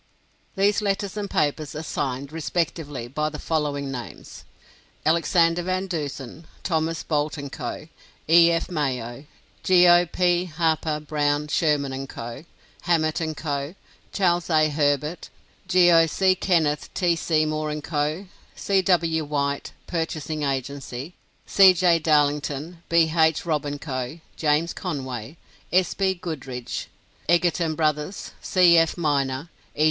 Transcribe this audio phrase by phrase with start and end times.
[0.55, 4.45] These letters and papers are signed, respectively, by the following names:
[5.05, 7.87] Alexander Van Dusen; Thomas Boult & Co.;
[8.27, 8.51] E.
[8.51, 8.71] F.
[8.71, 9.25] Mayo;
[9.61, 10.07] Geo.
[10.07, 10.45] P.
[10.45, 12.45] Harper; Browne, Sherman & Co.;
[12.87, 13.75] Hammett & Co.;
[14.11, 14.69] Charles A.
[14.69, 15.29] Herbert;
[15.67, 16.07] Geo.
[16.07, 16.33] C.
[16.33, 17.15] Kenneth; T.
[17.15, 18.25] Seymour & Co.;
[18.55, 18.81] C.
[18.81, 19.23] W.
[19.23, 21.13] White, Purchasing Agency;
[21.45, 21.73] C.
[21.75, 21.99] J.
[21.99, 23.13] Darlington; B.
[23.15, 23.45] H.
[23.45, 25.37] Robb & Co.; James Conway;
[25.71, 25.93] S.
[25.93, 26.15] B.
[26.15, 26.87] Goodrich;
[27.29, 28.79] Egerton Brothers; C.
[28.79, 28.97] F.
[28.97, 29.79] Miner; E.